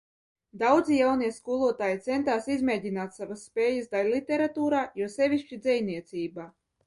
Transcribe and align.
Daudzi 0.59 0.95
jaunie 0.99 1.27
skolotāji 1.35 1.99
centās 2.05 2.47
izmēģināt 2.55 3.13
savas 3.19 3.43
spējas 3.49 3.93
daiļliteratūrā, 3.93 4.81
jo 5.01 5.11
sevišķi 5.17 5.63
dzejniecībā. 5.67 6.49